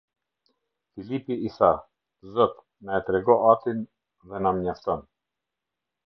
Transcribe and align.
Filipi 0.93 1.35
i 1.49 1.51
tha: 1.57 1.67
"Zot, 2.37 2.55
na 2.87 2.93
e 3.01 3.03
trego 3.09 3.35
Atin, 3.51 3.83
dhe 4.31 4.37
na 4.43 4.51
mjafton". 4.61 5.05